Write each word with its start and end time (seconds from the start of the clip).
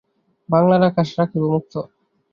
বাংলার 0.49 0.81
আকাশ 0.89 1.09
রাখিব 1.19 1.43
মুক্ত। 1.53 1.73